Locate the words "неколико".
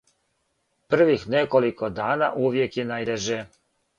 1.33-1.91